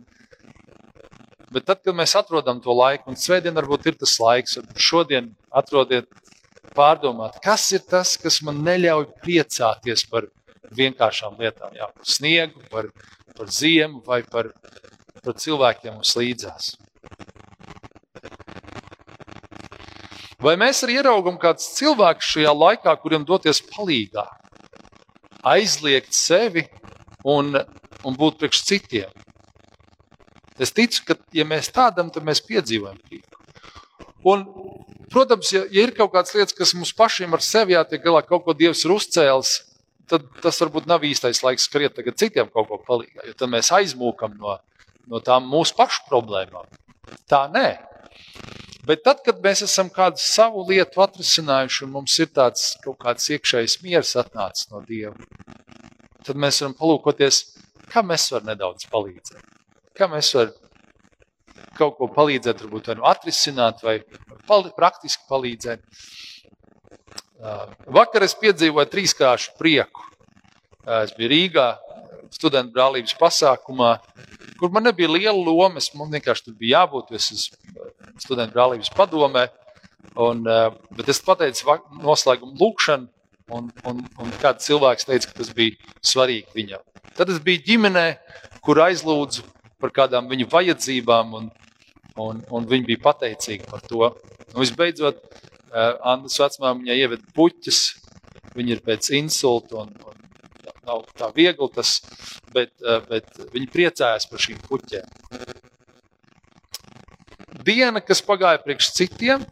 Bet 1.50 1.66
tad, 1.66 1.80
kad 1.82 1.96
mēs 1.98 2.12
atrodam 2.14 2.60
to 2.62 2.70
laiku, 2.78 3.10
un 3.10 3.16
svētdien 3.18 3.56
varbūt 3.58 3.88
ir 3.90 3.96
tas 3.98 4.12
laiks, 4.22 4.60
tad 4.60 4.84
šodien 4.86 5.32
atrodiet, 5.50 6.06
pārdomāt, 6.76 7.40
kas 7.44 7.64
ir 7.74 7.82
tas, 7.90 8.16
kas 8.22 8.42
man 8.46 8.62
neļauj 8.66 9.08
priecāties 9.24 10.06
par 10.12 10.28
vienkāršām 10.78 11.40
lietām, 11.42 11.74
jā, 11.78 11.90
par 11.96 12.12
sniegu, 12.14 12.62
par, 12.70 12.92
par 13.38 13.50
ziemu 13.54 14.04
vai 14.06 14.22
par, 14.24 14.52
par 15.24 15.38
cilvēkiem 15.42 15.98
mums 15.98 16.14
līdzās. 16.20 16.76
Vai 20.40 20.56
mēs 20.60 20.84
arī 20.86 21.00
ieraugam 21.02 21.36
kādus 21.40 21.74
cilvēkus 21.76 22.34
šajā 22.36 22.52
laikā, 22.56 22.94
kuriem 23.02 23.26
doties 23.28 23.60
palīdzīgā, 23.74 24.24
aizliegt 25.52 26.16
sevi 26.16 26.64
un, 27.28 27.58
un 28.08 28.20
būt 28.20 28.40
priekš 28.40 28.62
citiem? 28.70 29.12
Es 30.60 30.72
ticu, 30.76 31.04
ka, 31.08 31.18
ja 31.36 31.46
mēs 31.48 31.72
tādam, 31.76 32.12
tad 32.12 32.24
mēs 32.28 32.42
piedzīvojam 32.48 33.00
prieku. 33.08 33.40
Un, 34.28 34.46
protams, 35.12 35.52
ja, 35.56 35.66
ja 35.72 35.86
ir 35.88 35.94
kaut 35.96 36.12
kādas 36.16 36.36
lietas, 36.36 36.56
kas 36.56 36.74
mums 36.76 36.92
pašiem 36.96 37.36
ar 37.36 37.44
sevi 37.44 37.76
jātiek 37.76 38.04
galā, 38.04 38.24
kaut 38.28 38.44
ko 38.48 38.56
Dievs 38.56 38.84
ir 38.88 38.96
uzcēlis, 38.96 39.54
tad 40.12 40.26
tas 40.44 40.60
varbūt 40.64 40.88
nav 40.90 41.04
īstais 41.08 41.44
laiks 41.46 41.68
skriet 41.70 41.96
tagad 41.96 42.20
citiem 42.20 42.50
kaut 42.52 42.68
ko 42.72 42.80
palīdzēt, 42.88 43.28
jo 43.28 43.38
tad 43.40 43.54
mēs 43.54 43.72
aizmūkam 43.76 44.36
no, 44.40 44.58
no 45.08 45.24
tām 45.24 45.48
mūsu 45.52 45.76
pašu 45.78 46.08
problēmām. 46.10 46.68
Tā 47.30 47.46
nē. 47.52 47.68
Bet 48.90 49.04
tad, 49.06 49.22
kad 49.26 49.44
mēs 49.44 49.62
esam 49.68 49.92
kādu 49.94 50.22
savu 50.24 50.64
lietu 50.70 51.04
atrisinājuši 51.06 51.86
un 51.86 51.94
mums 51.94 52.16
ir 52.24 52.32
tāds 52.34 52.72
kaut 52.84 52.98
kāds 53.04 53.30
iekšējs 53.36 53.80
miers 53.86 54.16
atnācis 54.18 54.72
no 54.74 54.82
Dieva, 54.88 55.14
tad 56.26 56.42
mēs 56.42 56.64
varam 56.64 56.76
palūkoties, 56.82 57.44
kā 57.94 58.02
mēs 58.06 58.32
varam 58.34 58.50
nedaudz 58.50 58.90
palīdzēt 58.90 59.50
kā 60.00 60.08
mēs 60.08 60.32
varam 60.36 60.56
kaut 61.80 61.98
ko 62.00 62.10
palīdzēt, 62.16 62.64
varbūt 62.64 62.90
vai 62.92 62.98
nu 63.00 63.06
atrisināt, 63.08 63.84
vai 63.84 64.00
pali 64.48 64.72
praktiski 64.76 65.28
palīdzēt. 65.30 65.84
Vakar 67.96 68.26
es 68.26 68.36
piedzīvoju 68.40 68.92
trīskāršu 68.94 69.56
prieku. 69.60 70.04
Es 71.00 71.14
biju 71.16 71.30
Rīgā, 71.32 71.68
studentu 72.34 72.76
brālības 72.76 73.16
pasākumā, 73.20 73.96
kur 74.60 74.74
man 74.74 74.86
nebija 74.90 75.10
liela 75.12 75.38
loma. 75.38 75.82
Man 75.98 76.12
vienkārši 76.14 76.48
tur 76.48 76.58
bija 76.60 76.84
jābūt, 76.84 77.14
es 77.18 77.32
esmu 77.36 77.90
studentu 78.20 78.58
brālības 78.58 78.92
padomē. 78.96 79.48
Un, 80.20 80.44
bet 80.98 81.10
es 81.12 81.22
pateicu 81.24 81.78
noslēgumu 82.04 82.58
lūkšanu, 82.60 83.08
un, 83.56 83.70
un, 83.88 84.02
un 84.22 84.34
kāds 84.42 84.68
cilvēks 84.68 85.08
teica, 85.10 85.30
ka 85.30 85.40
tas 85.42 85.52
bija 85.56 85.96
svarīgi 86.06 86.56
viņam. 86.56 86.84
Tad 87.18 87.32
es 87.34 87.40
biju 87.44 87.64
ģimenē, 87.66 88.06
kur 88.66 88.82
aizlūdzu 88.86 89.46
par 89.80 89.94
kādām 89.96 90.30
viņu 90.32 90.50
vajadzībām, 90.52 91.34
un, 91.40 91.50
un, 92.20 92.44
un 92.52 92.68
viņi 92.70 92.90
bija 92.92 93.04
pateicīgi 93.08 93.70
par 93.70 93.84
to. 93.88 94.12
Un 94.54 94.62
visbeidzot, 94.62 95.22
uh, 95.24 95.96
Annas 96.14 96.40
vecmāmiņai 96.42 97.00
ieveda 97.04 97.36
puķis, 97.36 97.82
viņa 98.56 98.76
ir 98.76 98.84
pēc 98.86 99.12
insulta, 99.20 99.84
un, 99.86 99.94
un 100.10 100.19
nav 100.90 101.06
tā 101.20 101.30
viegli 101.36 101.70
tas, 101.76 102.00
bet, 102.56 102.74
uh, 102.84 103.00
bet 103.10 103.30
viņi 103.54 103.72
priecājās 103.74 104.28
par 104.30 104.44
šīm 104.46 104.62
puķēm. 104.66 105.08
Diena, 107.70 108.02
kas 108.02 108.24
pagāja 108.26 108.62
priekš 108.64 108.94
citiem, 108.98 109.44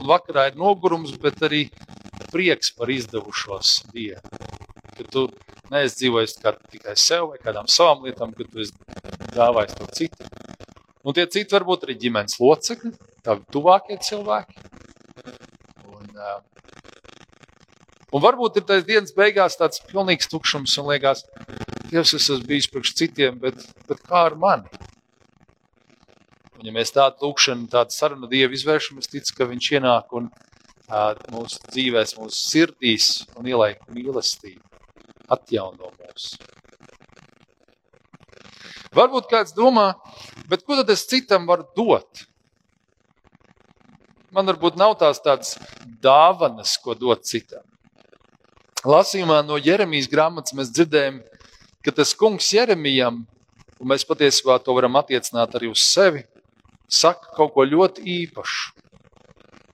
un 0.00 0.08
vakarā 0.10 0.48
ir 0.50 0.58
nogurums, 0.58 1.12
bet 1.22 1.42
arī 1.46 1.66
prieks 2.30 2.72
par 2.76 2.90
izdevušos 2.90 3.74
dienu. 3.94 4.38
Kad 4.96 5.08
tu 5.12 5.26
neesi 5.70 6.00
dzīvojis 6.02 6.36
tikai 6.42 6.96
sev 6.98 7.30
vai 7.32 7.40
kādām 7.42 7.68
savām 7.70 8.06
lietām, 8.06 8.32
kad 8.36 8.50
tu 8.50 8.62
esi 8.64 8.74
dāvājis 9.36 9.76
to 9.78 9.88
citu. 9.96 10.30
Un 11.06 11.16
tie 11.16 11.26
citi 11.32 11.54
varbūt 11.54 11.86
arī 11.86 11.96
ģimenes 12.00 12.36
locekļi, 12.42 12.92
tavi 13.24 13.46
tuvākie 13.54 13.96
cilvēki. 14.04 14.58
Un, 15.88 16.10
uh, 16.16 16.40
un 18.10 18.22
varbūt 18.24 18.60
ir 18.60 18.66
tas 18.68 18.86
dienas 18.86 19.14
beigās 19.16 19.58
tāds 19.60 19.82
pilnīgs 19.90 20.30
tukšums 20.30 20.76
un 20.82 20.90
liekas, 20.92 21.24
Dievs, 21.90 22.12
es 22.14 22.28
esmu 22.28 22.46
bijis 22.46 22.68
priekš 22.70 22.92
citiem, 23.00 23.38
bet, 23.42 23.64
bet 23.88 24.02
kā 24.06 24.26
ar 24.28 24.36
mani? 24.38 24.68
Un, 26.60 26.68
ja 26.68 26.74
mēs 26.76 26.92
tādu 26.94 27.24
lūkšanu, 27.24 27.66
tādu 27.72 27.96
sarunu 27.96 28.28
Dievu 28.30 28.54
izvēršam, 28.54 29.00
es 29.02 29.10
ticu, 29.10 29.34
ka 29.34 29.48
Viņš 29.50 29.70
ienāk 29.78 30.14
un 30.14 30.28
uh, 30.30 31.16
mūsu 31.32 31.58
dzīvēs, 31.72 32.14
mūsu 32.20 32.38
sirdīs 32.38 33.08
un 33.40 33.48
ielaik 33.50 33.82
mīlestību, 33.90 34.62
atjauno 35.34 35.90
mūsu. 35.96 36.38
Varbūt 38.94 39.28
kāds 39.30 39.54
domā, 39.54 39.94
bet 40.50 40.62
ko 40.66 40.78
tad 40.78 40.90
es 40.94 41.06
citam 41.10 41.46
varu 41.50 41.66
dot? 41.78 42.26
Man 44.34 44.46
varbūt 44.50 44.78
nav 44.78 44.96
tās 44.98 45.18
tādas 45.22 45.56
dāvanas, 46.02 46.76
ko 46.82 46.94
dot 46.98 47.26
citam. 47.26 47.66
Lasījumā 48.86 49.42
no 49.44 49.58
Jeremijas 49.60 50.08
grāmatas 50.08 50.56
mēs 50.56 50.70
dzirdējam, 50.72 51.20
ka 51.84 51.92
tas 51.92 52.14
kungs 52.16 52.48
Jeremijam, 52.54 53.22
un 53.80 53.90
mēs 53.92 54.06
patiesībā 54.08 54.58
to 54.64 54.76
varam 54.76 54.96
attiecināt 55.00 55.56
arī 55.56 55.68
uz 55.72 55.84
sevi, 55.84 56.24
saka 56.88 57.34
kaut 57.36 57.52
ko 57.56 57.66
ļoti 57.68 58.06
īpašu. 58.24 58.76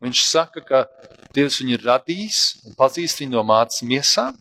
Viņš 0.02 0.24
saka, 0.26 0.62
ka 0.62 0.84
Dievs 1.36 1.60
viņu 1.60 1.76
ir 1.76 1.84
radījis 1.84 2.40
un 2.66 2.76
pazīst 2.78 3.20
viņu 3.20 3.36
no 3.36 3.44
mācības 3.46 3.84
miesām, 3.88 4.36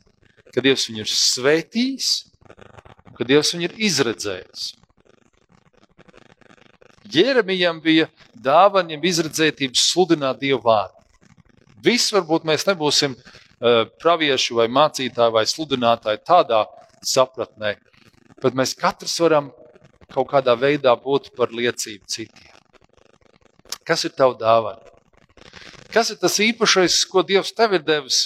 ka 0.54 0.64
Dievs 0.64 0.88
viņu 0.90 1.04
ir 1.04 1.12
svētījis 1.12 2.12
ka 3.16 3.28
Dievs 3.28 3.54
viņu 3.56 3.70
ir 3.70 3.78
izredzējis. 3.88 4.74
Jeremijam 7.16 7.80
bija 7.84 8.10
dāvana, 8.34 8.98
izredzētības 8.98 9.84
sludināt 9.92 10.42
Dievu 10.42 10.62
vārdu. 10.66 11.04
Viss 11.86 12.12
varbūt 12.14 12.48
mēs 12.50 12.66
nebūsim 12.68 13.14
uh, 13.62 13.86
pravieši 14.02 14.58
vai 14.58 14.68
mācītāji 14.72 15.36
vai 15.36 15.46
sludinātāji 15.50 16.24
tādā 16.28 16.66
sapratnē, 17.06 17.76
bet 18.42 18.58
mēs 18.58 18.76
katrs 18.78 19.18
varam 19.22 19.52
kaut 20.14 20.30
kādā 20.32 20.56
veidā 20.60 20.96
būt 21.00 21.34
par 21.38 21.54
liecību 21.54 22.06
citiem. 22.08 22.54
Kas 23.86 24.06
ir 24.06 24.16
tavs 24.18 24.40
dāvana? 24.42 24.82
Kas 25.94 26.10
ir 26.12 26.18
tas 26.20 26.40
īpašais, 26.42 27.04
ko 27.08 27.22
Dievs 27.24 27.54
tev 27.56 27.78
ir 27.78 27.86
devis 27.86 28.26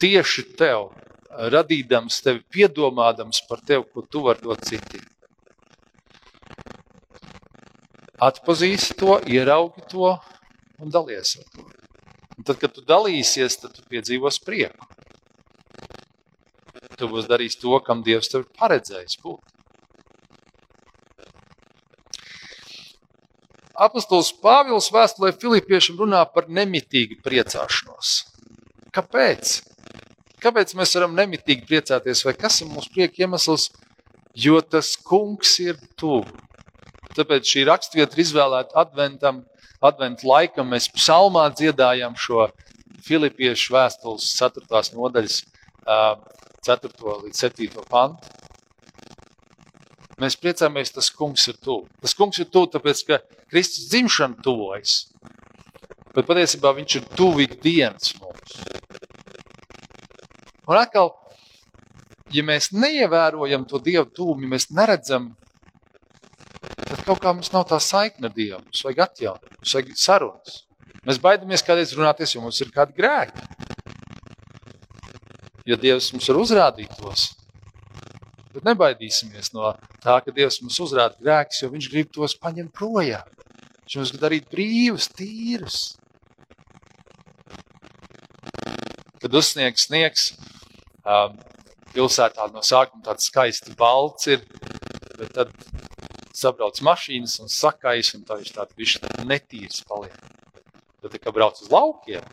tieši 0.00 0.46
tev? 0.56 0.92
radīdams 1.36 2.22
tevi, 2.24 2.40
piedomādams 2.52 3.42
par 3.48 3.60
tevi, 3.66 3.84
ko 3.92 4.04
tu 4.10 4.22
vari 4.24 4.42
dot 4.42 4.64
citiem. 4.66 5.04
Atpazīsti 8.26 8.96
to, 8.96 9.18
ieraugi 9.28 9.84
to 9.90 10.14
un 10.80 10.92
dalies 10.92 11.36
ar 11.36 11.48
to. 11.52 11.66
Tad, 12.46 12.60
kad 12.62 12.72
tu 12.76 12.84
dalīsies, 12.86 13.58
tad 13.58 13.74
tu 13.74 13.82
piedzīvos 13.90 14.38
prieku. 14.46 14.86
Tu 16.96 17.08
būsi 17.10 17.28
darījis 17.28 17.58
to, 17.60 17.76
kam 17.84 18.04
Dievs 18.06 18.30
tev 18.32 18.44
ir 18.44 18.50
paredzējis 18.56 19.18
būt. 19.24 19.56
Apostols 23.76 24.30
Pāvils 24.40 24.88
vēstulē 24.94 25.34
Filipiešiem 25.36 25.98
runā 26.00 26.22
par 26.32 26.46
nemitīgu 26.48 27.18
priecāšanos. 27.26 28.12
Kāpēc? 28.96 29.58
Kāpēc 30.40 30.72
mēs 30.78 30.94
varam 30.96 31.16
nemitīgi 31.18 31.66
priecāties, 31.68 32.22
vai 32.24 32.32
kas 32.38 32.62
ir 32.62 32.70
mūsu 32.70 32.94
prieka 32.94 33.26
iemesls? 33.26 33.68
Jo 34.36 34.62
tas 34.64 34.94
kungs 35.00 35.58
ir 35.64 35.76
tuvu. 36.00 36.24
Tāpēc 37.16 37.52
šī 37.52 37.66
rakstvieta 37.68 38.16
ir 38.16 38.24
izvēlēta 38.24 38.76
adventam, 38.80 39.42
adventu 39.84 40.28
laikam. 40.30 40.70
Mēs 40.72 40.88
psalmā 40.92 41.46
dziedājam 41.54 42.16
šo 42.18 42.48
Filipiešu 43.06 43.74
vēstules 43.76 44.32
4. 44.38 44.66
nodaļas, 44.96 45.42
4. 46.66 46.92
līdz 47.26 47.44
7. 47.44 47.84
pantu. 47.90 48.32
Mēs 50.16 50.38
priecājamies, 50.40 50.94
tas 50.94 51.10
kungs 51.12 51.44
ir 51.50 51.58
tuvu. 51.60 51.84
Tas 52.00 52.16
kungs 52.16 52.40
ir 52.40 52.48
tuvu, 52.48 52.70
tāpēc, 52.72 53.02
ka 53.04 53.20
Kristus 53.52 53.90
dzimšana 53.90 54.40
tuvojas. 54.44 55.10
Bet 56.16 56.24
patiesībā 56.24 56.72
viņš 56.78 56.96
ir 56.96 57.08
tuvu 57.18 57.44
ikdienas 57.44 58.14
mums. 58.22 58.54
Un 60.66 60.78
atkal, 60.80 61.12
ja 62.32 62.42
mēs 62.48 62.70
neievērojam 62.72 63.66
to 63.68 63.78
Dievu 63.84 64.08
tuvumu, 64.16 64.46
ja 64.46 64.54
mēs 64.56 64.70
neredzam, 64.72 65.34
kaut 67.06 67.22
kā 67.22 67.32
mums 67.32 67.52
nav 67.54 67.66
tā 67.70 67.78
saikne 67.82 68.28
ar 68.28 68.34
Dievu. 68.34 68.60
Mums 68.64 68.82
vajag 68.86 69.02
atjaunot, 69.06 69.58
mums 69.60 69.74
vajag 69.78 69.92
sarunas. 70.00 70.62
Mēs 71.06 71.20
baidamies 71.22 71.62
kādreiz 71.62 71.94
runāties, 71.94 72.34
jo 72.34 72.42
mums 72.42 72.58
ir 72.62 72.72
kādi 72.74 72.96
grēki. 72.96 73.44
Ja 75.66 75.78
Dievs 75.78 76.12
mums 76.14 76.26
ir 76.30 76.38
uzrādītos, 76.38 77.28
tad 78.54 78.66
nebaidīsimies 78.66 79.52
no 79.54 79.72
tā, 80.02 80.18
ka 80.22 80.34
Dievs 80.34 80.60
mums 80.62 80.78
uzrāda 80.82 81.18
grēkus, 81.22 81.62
jo 81.62 81.70
Viņš 81.72 81.88
grib 81.92 82.10
tos 82.14 82.36
paņemt 82.42 82.74
projām. 82.74 83.26
Viņš 83.84 83.98
mums 83.98 84.12
grib 84.14 84.22
darīt 84.22 84.50
brīvus, 84.50 85.10
tīrus. 85.14 85.80
Kad 89.22 89.34
uzsniegs 89.34 89.86
sniegs, 89.88 90.28
um, 91.02 91.38
pilsētā 91.94 92.46
no 92.52 92.62
sākuma 92.66 93.06
tāds 93.06 93.30
skaisti 93.30 93.74
balts 93.78 94.30
ir, 94.30 94.42
bet 95.16 95.32
tad 95.34 95.54
sabrauc 96.36 96.80
mašīnas 96.84 97.38
un 97.42 97.52
sakais, 97.52 98.12
un 98.16 98.24
tā 98.28 98.38
viņš 98.40 98.52
tāds 98.56 98.76
bišķi 98.76 99.26
netīrs 99.28 99.82
paliek. 99.88 100.16
Tad, 101.02 101.16
kad 101.22 101.34
brauc 101.36 101.60
uz 101.62 101.70
laukiem, 101.72 102.24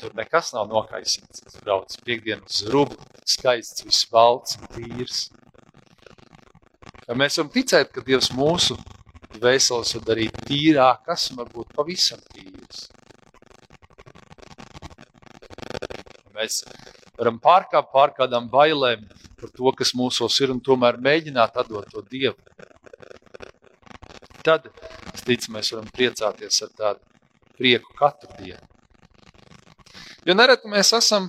tur 0.00 0.14
nekas 0.16 0.52
nav 0.56 0.68
nokaisīts. 0.70 1.42
Tas 1.44 1.58
brauc 1.64 1.96
piekdienu 2.06 2.46
uz 2.46 2.62
rubu, 2.72 2.98
skaists, 3.26 3.84
viss 3.86 4.08
balts 4.12 4.58
un 4.60 4.68
tīrs. 4.76 5.26
Ja 7.06 7.14
mēs 7.14 7.38
varam 7.38 7.52
ticēt, 7.54 7.92
ka 7.94 8.02
Dievs 8.06 8.32
mūsu 8.34 8.76
dvēseles 9.36 9.92
var 9.96 10.06
darīt 10.08 10.38
tīrākas 10.48 11.30
un 11.30 11.42
varbūt 11.42 11.74
pavisam 11.76 12.22
tīras. 12.32 12.86
Mēs 16.36 16.62
varam 17.16 17.38
pārkāpt 17.40 17.92
pār 17.92 18.12
kādām 18.16 18.48
bailēm 18.52 19.06
par 19.40 19.52
to, 19.52 19.72
kas 19.76 19.94
mūsos 19.96 20.36
ir, 20.42 20.52
un 20.52 20.60
tomēr 20.64 20.98
mēģināt 21.02 21.56
atdot 21.62 21.88
to 21.92 22.02
Dievu. 22.10 22.36
Tad, 24.46 24.68
es 25.10 25.24
ticu, 25.26 25.50
mēs 25.56 25.72
varam 25.74 25.88
priecāties 25.90 26.62
ar 26.62 26.70
tādu 26.78 27.00
prieku 27.58 27.90
katru 27.98 28.30
dienu. 28.38 28.62
Jo 30.26 30.36
nereti 30.38 30.70
mēs 30.70 30.92
esam 30.94 31.28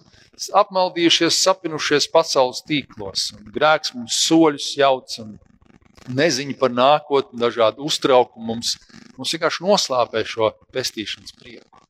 apmaldījušies, 0.61 1.39
sapinušies 1.41 2.09
pasaules 2.13 2.61
tīklos, 2.67 3.31
un 3.33 3.49
grēks 3.53 3.95
mums 3.95 4.19
soļus 4.27 4.69
jauc, 4.77 5.17
un 5.23 5.35
neziņa 6.13 6.57
par 6.61 6.73
nākotni, 6.73 7.41
dažādi 7.41 7.81
uztraukumi 7.83 8.51
mums, 8.51 8.75
mums 9.17 9.33
vienkārši 9.33 9.65
noslāpē 9.65 10.23
šo 10.25 10.51
pestīšanas 10.75 11.33
prieku. 11.41 11.81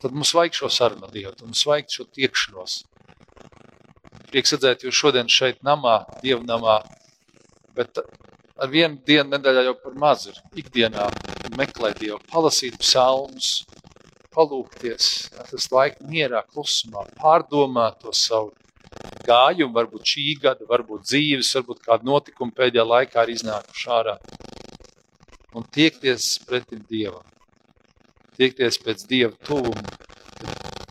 Tad 0.00 0.16
mums 0.16 0.32
vajag 0.36 0.56
šo 0.56 0.70
sarunu 0.72 1.08
Dievu, 1.12 1.34
mums 1.44 1.64
vajag 1.68 1.92
šo 1.92 2.08
tiekšanos. 2.16 2.82
Prieks 4.32 4.56
redzēt 4.56 4.84
jūs 4.84 4.96
šodien 4.96 5.28
šeit 5.32 5.60
namā, 5.64 6.02
Dievu 6.24 6.44
namā, 6.44 6.80
bet 7.76 8.00
ar 8.56 8.70
vienu 8.72 8.98
dienu 9.06 9.30
nedēļā 9.34 9.64
jau 9.68 9.74
par 9.82 9.96
maz 10.00 10.26
ir. 10.30 10.38
Ikdienā 10.62 11.08
meklēt 11.58 12.00
Dievu, 12.00 12.20
palasīt 12.32 12.78
psalmus, 12.80 13.64
palūkties, 14.36 15.10
tas 15.50 15.68
laika 15.72 16.06
mierā, 16.10 16.42
klusumā, 16.52 17.06
pārdomāt 17.20 18.00
to 18.02 18.12
savu 18.16 18.52
gājumu, 19.26 19.74
varbūt 19.76 20.12
šī 20.12 20.26
gada, 20.42 20.66
varbūt 20.68 21.06
dzīves, 21.08 21.52
varbūt 21.58 21.84
kādu 21.86 22.10
notikumu 22.10 22.54
pēdējā 22.56 22.84
laikā 22.86 23.24
ir 23.26 23.34
iznākuši 23.36 23.88
ārā. 23.98 24.16
Un 25.56 25.64
tiekties 25.72 26.34
pretim 26.44 26.82
Dievam, 26.90 27.24
tiekties 28.36 28.76
pēc 28.82 29.06
Dieva 29.08 29.32
tuvuma, 29.48 29.84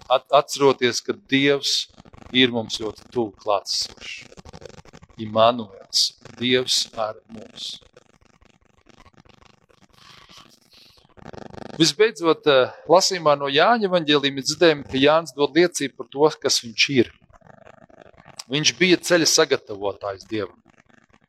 at, 0.10 0.26
atceroties, 0.42 1.04
ka 1.06 1.14
Dievs 1.30 1.86
ir 2.34 2.54
mums 2.54 2.82
ļoti 2.82 3.12
tuvu 3.14 3.34
klātsošs. 3.42 4.24
Immanuels, 5.18 6.14
Dievs 6.40 6.86
ar 6.98 7.16
mums. 7.32 7.76
Visbeidzot, 11.80 12.48
eh, 12.48 12.72
lasījumā 12.88 13.34
no 13.40 13.50
Jāņa 13.52 13.90
evanģēlījuma 13.90 14.44
dzirdējām, 14.46 14.84
ka 14.88 15.00
Jānis 15.00 15.36
dod 15.36 15.56
liecību 15.56 15.98
par 15.98 16.08
to, 16.12 16.30
kas 16.40 16.62
viņš 16.64 16.86
ir. 16.96 17.12
Viņš 18.52 18.72
bija 18.80 19.00
ceļa 19.02 19.28
sagatavotājs 19.28 20.28
Dievam. 20.30 20.56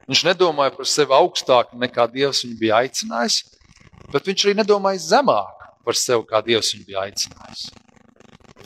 Viņš 0.07 0.23
nedomāja 0.29 0.75
par 0.77 0.87
sevi 0.87 1.17
augstāk 1.17 1.73
nekā 1.75 2.07
Dievs 2.13 2.45
viņu 2.45 2.59
bija 2.61 2.83
aicinājis, 2.85 3.41
bet 4.13 4.29
viņš 4.29 4.45
arī 4.45 4.55
nedomāja 4.61 5.03
zemāk 5.03 5.67
par 5.83 5.99
sevi, 5.99 6.23
kā 6.31 6.43
Dievs 6.47 6.75
viņu 6.75 6.87
bija 6.87 7.07
aicinājis. 7.09 7.65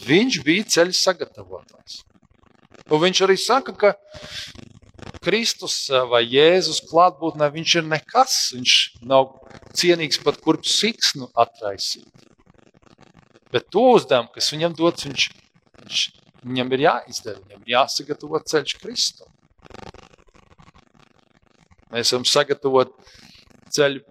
Viņš 0.05 0.41
bija 0.45 0.67
ceļa 0.75 0.97
sagatavotājs. 0.97 2.03
Un 2.91 3.01
viņš 3.07 3.23
arī 3.25 3.39
saka, 3.41 3.73
ka 3.73 3.95
Kristus 5.21 5.75
eh, 5.93 6.01
vai 6.09 6.23
Jēzus 6.25 6.81
klātbūtnē 6.89 7.51
viņš 7.53 7.75
ir 7.81 7.87
nekas. 7.89 8.37
Viņš 8.57 8.77
nav 9.11 9.35
cienīgs 9.77 10.21
pat 10.25 10.41
kurp 10.41 10.65
siksnu 10.69 11.29
atraisīt. 11.37 12.09
Bet 13.53 13.69
to 13.75 13.85
uzdevumu, 13.97 14.31
kas 14.33 14.49
viņam 14.55 14.77
dots, 14.79 15.05
viņš, 15.09 15.27
viņš, 15.83 16.03
viņam 16.47 16.73
ir 16.77 16.85
jāizdara, 16.87 17.43
viņam 17.43 17.65
ir 17.67 17.75
jāsagatavo 17.75 18.41
ceļš 18.53 18.77
Kristum. 18.81 19.29
Mēs 21.91 22.13
varam 22.15 22.27
sagatavot 22.31 22.93
ceļu, 23.75 24.05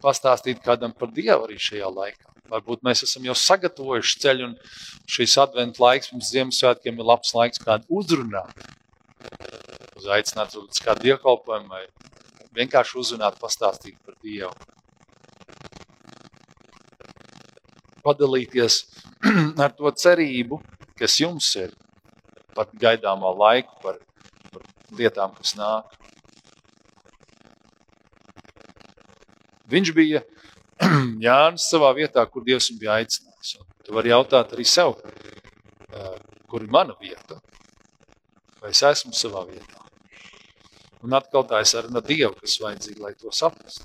pastāstīt 0.00 0.62
kādam 0.64 0.94
par 0.96 1.12
Dievu 1.12 1.44
arī 1.46 1.58
šajā 1.60 1.90
laikā. 1.92 2.32
Varbūt 2.50 2.82
mēs 2.86 3.04
esam 3.04 3.26
jau 3.28 3.36
sagatavojuši 3.36 4.22
ceļu, 4.24 4.48
un 4.48 5.12
šīs 5.14 5.36
adventu 5.44 5.84
laiks 5.84 6.10
pirms 6.10 6.32
Ziemassvētkiem 6.32 6.98
ir 6.98 7.12
labs 7.12 7.36
laiks 7.36 7.60
kādu 7.60 8.00
uzrunāt 8.00 8.64
uz 10.04 10.12
aicināt 10.12 10.54
uz 10.60 10.80
kādu 10.84 11.06
dievkalpojumu 11.08 11.70
vai 11.72 11.86
vienkārši 12.54 12.98
uzrunāt, 13.00 13.38
pastāstīt 13.40 13.96
par 14.04 14.16
Dievu. 14.22 14.52
Padalīties 18.04 18.82
ar 19.64 19.72
to 19.72 19.90
cerību, 20.04 20.60
kas 21.00 21.16
jums 21.22 21.48
ir, 21.56 21.72
pat 22.54 22.72
gaidāmā 22.80 23.32
laiku 23.32 23.80
par, 23.82 23.96
par 24.52 24.66
lietām, 24.98 25.32
kas 25.38 25.54
nāk. 25.56 25.96
Viņš 29.72 29.94
bija 29.96 30.20
Jānis 31.24 31.70
savā 31.72 31.94
vietā, 31.96 32.26
kur 32.28 32.44
Dievs 32.44 32.68
viņu 32.70 32.84
bija 32.84 32.98
aicinājis. 33.00 33.56
Tu 33.84 33.96
vari 33.96 34.12
jautāt 34.12 34.52
arī 34.52 34.64
sev, 34.68 34.94
kur 36.48 36.62
ir 36.62 36.70
mana 36.72 36.96
vieta, 37.00 37.40
vai 38.60 38.72
es 38.72 38.84
esmu 38.84 39.16
savā 39.16 39.44
vietā. 39.48 39.83
Un 41.04 41.12
atkal 41.18 41.44
tā 41.48 41.60
ir 41.60 41.68
saruna 41.68 42.00
ar 42.00 42.06
Dievu, 42.08 42.32
kas 42.40 42.56
vajadzīga, 42.62 43.00
lai 43.04 43.14
to 43.20 43.32
saprastu. 43.34 43.84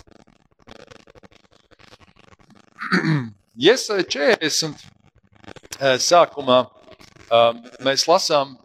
Iesai 3.69 4.05
40 4.07 4.79
eh, 5.79 5.97
sākumā 5.99 6.61
eh, 6.63 7.53
mēs 7.83 8.07
lasām, 8.07 8.55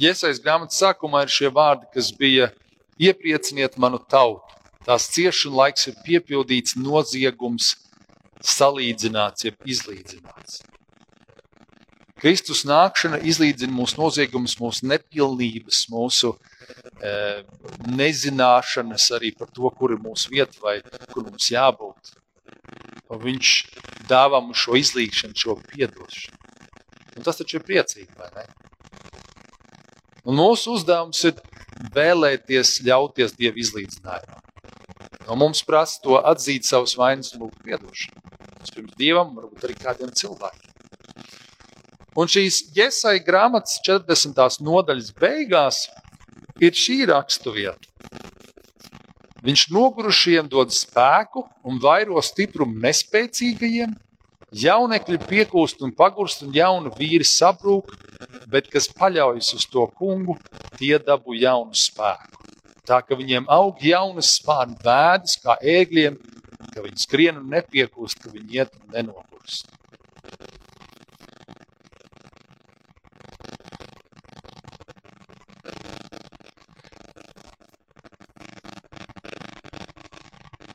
Iesais 0.00 0.38
eh, 0.38 0.42
grāmatas 0.44 0.80
sākumā 0.80 1.26
ir 1.26 1.32
šie 1.36 1.52
vārdi, 1.52 1.88
kas 1.92 2.08
bija 2.16 2.50
ieprieciniet 2.96 3.76
manu 3.76 4.00
tautu. 4.00 4.40
Tās 4.84 5.08
ciešana 5.12 5.56
laiks 5.62 5.88
ir 5.88 6.00
piepildīts 6.04 6.76
noziegums, 6.76 7.74
salīdzināts, 8.44 9.46
jeb 9.48 9.56
izlīdzināts. 9.64 10.62
Kristus 12.24 12.62
nākšana 12.64 13.18
izlīdzina 13.28 13.74
mūsu 13.76 13.98
noziegumus, 14.00 14.54
mūsu 14.56 14.86
nepilnības, 14.88 15.82
mūsu 15.92 16.30
e, 17.04 17.10
nezināšanas 17.98 19.10
arī 19.18 19.34
par 19.36 19.50
to, 19.52 19.68
kur 19.76 19.92
ir 19.92 20.00
mūsu 20.00 20.32
vieta 20.32 20.56
vai 20.64 20.78
kur 21.10 21.26
mums 21.26 21.50
jābūt. 21.52 22.14
Un 23.12 23.20
viņš 23.26 23.50
dāvā 24.08 24.40
mums 24.40 24.64
šo 24.64 24.78
izlīgšanu, 24.80 25.36
šo 25.36 25.58
piedošanu. 25.68 26.40
Un 27.18 27.28
tas 27.28 27.36
taču 27.42 27.60
ir 27.60 27.68
priecīgi, 27.68 28.08
vai 28.16 28.32
ne? 28.38 28.48
Un 30.24 30.40
mūsu 30.40 30.78
uzdevums 30.78 31.20
ir 31.28 31.36
vēlēties 31.92 32.78
ļauties 32.88 33.36
Dieva 33.36 33.60
izlīdzinājumā. 33.60 34.40
Un 35.28 35.44
mums 35.44 35.60
prasa 35.68 36.00
to 36.00 36.16
atzīt 36.32 36.64
savus 36.64 36.96
vainas 36.96 37.34
un 37.36 37.44
lūgt 37.44 37.60
piedošanu. 37.68 38.24
Pirms 38.74 38.96
Dievam, 38.96 39.36
varbūt 39.36 39.68
arī 39.68 39.76
kādiem 39.76 40.08
cilvēkiem. 40.16 40.63
Un 42.14 42.28
šīs 42.30 42.60
Iesai 42.78 43.16
grāmatas 43.26 43.80
40. 43.82 44.60
nodaļas 44.62 45.10
beigās 45.18 45.80
ir 46.62 46.76
šī 46.78 47.00
raksturvieta. 47.10 47.90
Viņš 49.44 49.64
nogurušiem 49.74 50.46
dod 50.48 50.70
spēku 50.72 51.42
un 51.66 51.80
vairo 51.82 52.22
stiprumu 52.22 52.78
nespēcīgajiem. 52.86 53.96
Jaunekļi 54.54 55.18
piekūst 55.26 55.82
un 55.82 55.90
pagurst, 55.98 56.46
un 56.46 56.54
jauni 56.54 56.94
vīri 56.94 57.26
sabrūk, 57.26 57.90
bet 58.46 58.70
kas 58.70 58.86
paļaujas 58.94 59.50
uz 59.58 59.66
to 59.66 59.88
kungu, 59.98 60.38
tie 60.78 60.94
dabū 61.02 61.34
jaunu 61.34 61.74
spēku. 61.74 62.46
Tā 62.86 63.02
ka 63.02 63.18
viņiem 63.18 63.50
aug 63.50 63.82
jaunas 63.82 64.36
spārnu 64.38 64.78
vēdas, 64.86 65.40
kā 65.42 65.58
ēgļiem, 65.58 66.20
ka 66.70 66.84
viņi 66.86 67.08
skrien 67.08 67.42
un 67.42 67.50
nepiekūst, 67.56 68.22
ka 68.22 68.30
viņi 68.30 68.60
iet 68.62 68.78
un 68.78 68.94
nenogurst. 68.94 69.66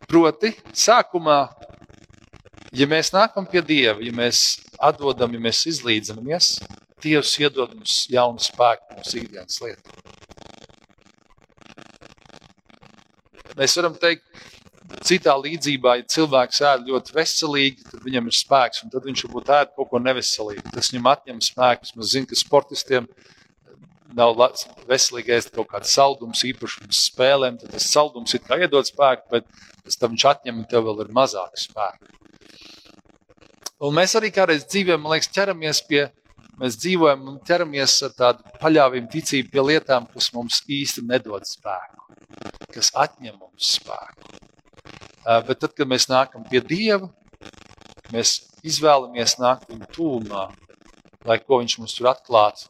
Proti, 0.10 0.50
sākumā, 0.74 1.38
ja 2.74 2.88
mēs 2.90 3.12
nākam 3.14 3.46
pie 3.46 3.62
Dieva, 3.62 4.00
ja 4.02 4.14
mēs 4.16 4.40
atdodam, 4.82 5.36
ja 5.38 5.42
mēs 5.44 5.68
izlīdzinamies, 5.70 6.56
Dievs 7.00 7.36
iedod 7.40 7.76
mums 7.78 8.08
jaunu 8.10 8.42
spēku 8.42 8.98
mūsu 8.98 9.22
ikdienas 9.22 9.60
lietā. 9.62 9.94
Mēs 13.60 13.78
varam 13.78 13.96
teikt, 14.02 14.26
citā 15.06 15.36
līdzībā, 15.38 16.00
ja 16.00 16.10
cilvēks 16.16 16.62
ēd 16.72 16.90
ļoti 16.90 17.16
veselīgi, 17.16 17.86
tad 17.92 18.04
viņam 18.08 18.30
ir 18.32 18.38
spēks, 18.40 18.84
un 18.84 18.94
tad 18.94 19.06
viņš 19.06 19.26
varbūt 19.28 19.52
ēd 19.60 19.74
kaut 19.78 19.92
ko 19.92 20.02
neveselīgu. 20.02 20.74
Tas 20.74 20.90
viņam 20.90 21.12
atņem 21.14 21.44
spēkus. 21.46 21.94
Mēs 21.96 22.16
zinām, 22.16 22.30
ka 22.32 22.40
sportistiem 22.40 23.10
nav 24.18 24.36
veselīgi 24.90 25.36
ēst 25.36 25.52
kaut 25.56 25.70
kādu 25.72 25.90
saldumu, 25.90 26.34
īpaši 26.34 26.84
pirms 26.84 27.02
spēlēm. 27.10 27.60
Tad 27.62 27.74
tas 27.76 27.90
saldums 27.92 28.34
ir 28.34 28.44
kā 28.46 28.58
iedod 28.62 28.88
spēku, 28.88 29.28
bet 29.34 29.50
pēc 29.86 30.00
tam 30.00 30.16
viņš 30.16 30.26
atņem 30.32 30.62
un 30.62 30.70
tev 30.70 30.88
vēl 30.88 31.04
ir 31.06 31.12
mazāk 31.16 31.60
spēku. 31.60 32.16
Un 33.80 33.96
mēs 33.96 34.16
arī 34.20 34.32
kādreiz 34.36 34.66
dzīvē, 34.68 34.98
man 35.00 35.14
liekas, 35.14 35.30
ķeramies 35.36 35.80
pie, 35.88 36.02
mēs 36.60 36.76
dzīvojam 36.82 37.30
un 37.32 37.38
ķeramies 37.48 37.94
ar 38.08 38.16
tādu 38.18 38.58
paļāvību, 38.60 39.08
ticību 39.14 39.54
pie 39.54 39.64
lietām, 39.64 40.10
kas 40.12 40.34
mums 40.36 40.60
īsti 40.68 41.06
nedod 41.08 41.48
spēku, 41.48 42.18
kas 42.76 42.92
atņem 43.06 43.38
mums 43.38 43.72
spēku. 43.78 44.36
Bet 45.48 45.62
tad, 45.62 45.76
kad 45.78 45.88
mēs 45.88 46.10
nākam 46.12 46.44
pie 46.50 46.60
Dieva, 46.66 47.08
mēs 48.12 48.40
izvēlamies 48.68 49.38
nākt 49.40 49.70
viņa 49.72 49.88
tūmā, 49.96 50.50
lai 51.30 51.40
ko 51.40 51.62
viņš 51.62 51.78
mums 51.80 51.96
tur 51.96 52.12
atklāts, 52.12 52.68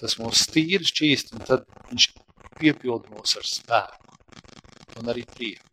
tas 0.00 0.18
mūs 0.20 0.46
tīri 0.52 0.86
šķīst, 0.88 1.34
un 1.34 1.46
tad 1.48 1.66
viņš 1.90 2.10
piepilda 2.58 3.14
mūs 3.14 3.36
ar 3.38 3.46
spēku 3.46 5.00
un 5.00 5.10
arī 5.12 5.24
prieku. 5.30 5.64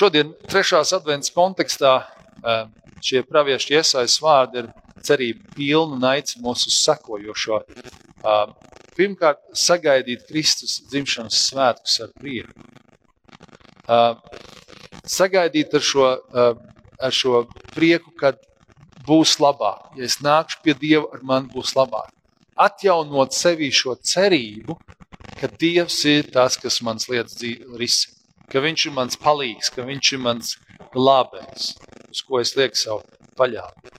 Šodien, 0.00 0.32
trešās 0.48 0.94
adventas 0.96 1.32
kontekstā, 1.34 1.92
šie 3.04 3.20
praviešu 3.28 3.74
iesaistīts 3.74 4.22
vārdi 4.24 4.62
ir 4.62 4.70
cerība 5.04 5.54
pilna 5.56 5.98
un 5.98 6.06
aicina 6.12 6.44
mūs 6.46 6.66
uz 6.70 6.78
sekojošo. 6.86 7.58
Pirmkārt, 8.96 9.42
sagaidīt 9.56 10.26
Kristus 10.28 10.78
dzimšanas 10.90 11.42
svētkus 11.50 11.98
ar 12.04 12.14
prieku. 12.16 12.54
Sagaidīt 15.10 15.74
ar 15.76 15.84
šo, 15.84 16.08
ar 16.30 17.16
šo 17.16 17.44
prieku, 17.74 18.14
kad 18.20 18.40
būs 19.06 19.38
labāk. 19.42 19.90
Ja 19.98 20.06
es 20.06 20.20
nākšu 20.24 20.62
pie 20.64 20.76
Dieva, 20.78 21.08
ar 21.14 21.26
mani 21.26 21.52
būs 21.52 21.74
labāk. 21.78 22.12
Atjaunot 22.60 23.32
sevi 23.32 23.70
šo 23.72 23.96
cerību, 23.96 24.76
ka 25.40 25.48
Dievs 25.60 26.02
ir 26.08 26.28
tas, 26.34 26.58
kas 26.60 26.82
manas 26.84 27.08
lietas 27.08 27.40
risina 27.80 28.20
ka 28.50 28.62
viņš 28.62 28.86
ir 28.88 28.94
mans 28.96 29.18
palīgs, 29.20 29.70
ka 29.74 29.84
viņš 29.86 30.12
ir 30.16 30.22
mans 30.24 30.54
glābējs, 30.94 31.72
uz 32.10 32.22
ko 32.26 32.40
es 32.42 32.54
lieku 32.58 32.78
savu 32.78 33.04
paļāvību. 33.38 33.92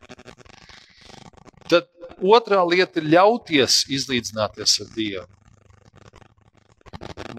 Tad 1.72 1.88
otrā 2.36 2.64
lieta 2.68 3.00
ir 3.00 3.08
ļauties 3.16 3.86
izlīdzināties 3.96 4.80
ar 4.84 4.92
Dievu. 4.98 5.28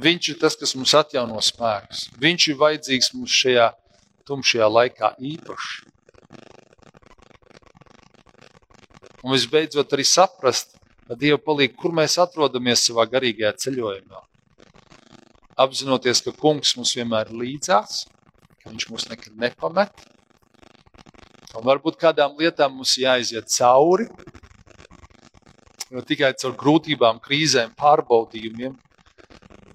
Viņš 0.02 0.28
ir 0.32 0.38
tas, 0.40 0.56
kas 0.58 0.72
mums 0.74 0.94
atjauno 0.96 1.40
spēkus. 1.44 2.06
Viņš 2.20 2.48
ir 2.48 2.60
vajadzīgs 2.62 3.12
mums 3.14 3.34
šajā 3.42 3.68
tumšajā 4.26 4.68
laikā 4.72 5.12
īpaši. 5.20 5.90
Un 9.22 9.36
visbeidzot, 9.36 9.92
arī 9.94 10.04
saprast, 10.06 10.76
ka 11.06 11.18
Dieva 11.18 11.38
palīdzība, 11.38 11.78
kur 11.78 11.94
mēs 11.94 12.18
atrodamies 12.22 12.82
savā 12.88 13.06
garīgajā 13.10 13.54
ceļojumā 13.66 14.22
apzinoties, 15.62 16.22
ka 16.24 16.32
kungs 16.38 16.76
mums 16.78 16.94
vienmēr 16.96 17.30
ir 17.30 17.40
līdzās, 17.42 18.04
ka 18.62 18.70
viņš 18.70 18.88
mūs 18.90 19.08
nekad 19.10 19.36
nepamet. 19.40 20.06
Un 21.52 21.66
varbūt 21.66 21.98
kādām 22.00 22.38
lietām 22.40 22.78
mums 22.78 22.94
jāiziet 22.96 23.50
cauri, 23.52 24.08
jo 25.92 26.00
tikai 26.08 26.32
caur 26.40 26.56
grūtībām, 26.56 27.20
krīzēm, 27.20 27.74
pārbaudījumiem 27.76 28.78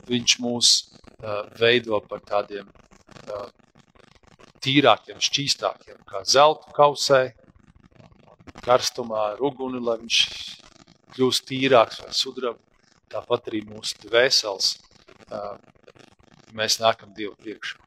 viņš 0.08 0.38
mūs 0.42 0.72
uh, 0.82 1.46
veido 1.60 2.00
par 2.10 2.24
tādiem 2.26 2.66
uh, 2.66 3.50
tīrākiem, 4.64 5.22
šķīstākiem, 5.22 6.02
kā 6.10 6.24
zelta 6.26 6.74
kausē, 6.74 7.22
karstumā 8.68 9.24
ar 9.34 9.44
uguni, 9.44 9.80
lai 9.84 9.98
viņš 10.04 10.22
kļūst 11.16 11.48
tīrāks 11.50 12.04
vai 12.04 12.14
sudraba. 12.16 12.60
Tāpat 13.08 13.48
arī 13.50 13.64
mūsu 13.64 13.96
dvēseles 14.04 14.74
mēs 16.58 16.80
nākam 16.84 17.14
Dievu 17.16 17.36
priekšā. 17.40 17.80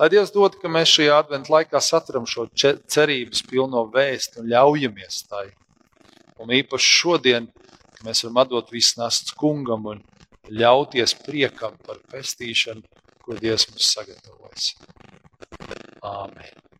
Lai 0.00 0.08
Dievs 0.08 0.32
dod, 0.32 0.56
ka 0.58 0.70
mēs 0.72 0.94
šajā 0.96 1.18
adventu 1.20 1.52
laikā 1.52 1.80
saturam 1.84 2.24
šo 2.26 2.46
cerības 2.56 3.44
pilno 3.50 3.84
vēstu 3.92 4.40
un 4.40 4.48
ļaujamies 4.50 5.20
tai. 5.28 5.50
Un 6.40 6.54
īpaši 6.56 6.96
šodien, 7.02 7.50
ka 7.92 8.08
mēs 8.08 8.24
varam 8.24 8.40
atdot 8.42 8.72
visu 8.72 8.98
nasts 9.02 9.36
kungam 9.38 9.86
un 9.92 10.02
ļauties 10.48 11.14
priekam 11.22 11.76
par 11.86 12.00
pestīšanu, 12.10 12.82
ko 13.22 13.36
Dievs 13.38 13.68
mums 13.70 13.92
sagatavojas. 13.92 14.72
Āmen. 16.02 16.71